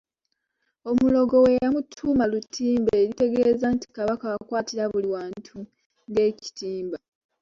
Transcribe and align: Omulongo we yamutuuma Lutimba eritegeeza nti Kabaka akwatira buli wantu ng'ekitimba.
Omulongo 0.89 1.35
we 1.43 1.51
yamutuuma 1.61 2.23
Lutimba 2.31 2.91
eritegeeza 3.01 3.65
nti 3.75 3.87
Kabaka 3.95 4.25
akwatira 4.35 4.83
buli 4.91 5.09
wantu 5.15 5.55
ng'ekitimba. 6.09 6.97